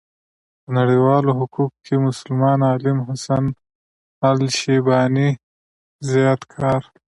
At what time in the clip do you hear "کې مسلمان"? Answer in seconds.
1.85-2.59